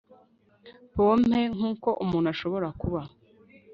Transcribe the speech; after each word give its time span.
pompe 0.93 1.39
nkuko 1.55 1.89
umuntu 2.03 2.27
ashobora 2.33 2.67
kuba 2.81 3.01